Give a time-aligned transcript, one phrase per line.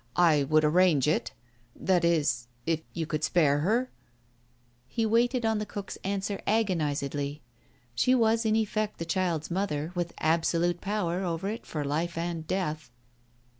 [0.31, 1.31] I would arrange it....
[1.75, 3.91] That is, if you could spare her?"
[4.87, 7.43] He waited on the cook's answer agonizedly.
[7.93, 12.47] She was in effect the child's mother, with absolute power over it for life and
[12.47, 12.89] death.